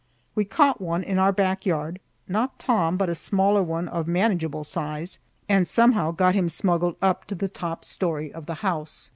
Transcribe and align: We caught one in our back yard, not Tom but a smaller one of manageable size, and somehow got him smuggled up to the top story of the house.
We 0.33 0.45
caught 0.45 0.81
one 0.81 1.03
in 1.03 1.19
our 1.19 1.31
back 1.31 1.63
yard, 1.63 1.99
not 2.27 2.57
Tom 2.57 2.97
but 2.97 3.07
a 3.07 3.13
smaller 3.13 3.61
one 3.61 3.87
of 3.87 4.07
manageable 4.07 4.63
size, 4.63 5.19
and 5.47 5.67
somehow 5.67 6.09
got 6.09 6.33
him 6.33 6.49
smuggled 6.49 6.95
up 7.03 7.25
to 7.25 7.35
the 7.35 7.47
top 7.47 7.85
story 7.85 8.33
of 8.33 8.47
the 8.47 8.55
house. 8.65 9.09